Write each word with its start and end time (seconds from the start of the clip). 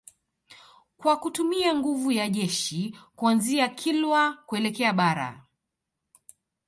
Kwa 0.97 1.17
kutumia 1.17 1.75
nguvu 1.75 2.11
ya 2.11 2.29
jeshi 2.29 2.97
kuanzia 3.15 3.67
Kilwa 3.67 4.33
kuelekea 4.45 4.93
Bara 4.93 5.45